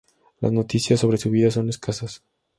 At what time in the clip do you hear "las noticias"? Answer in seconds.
0.39-0.99